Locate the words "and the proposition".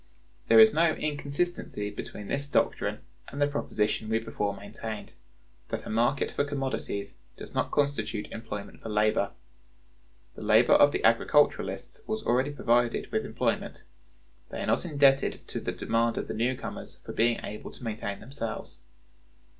3.27-4.09